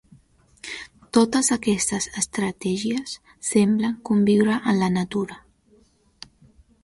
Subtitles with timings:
[1.17, 3.13] Totes aquestes estratègies
[3.49, 5.37] semblen conviure en la natura.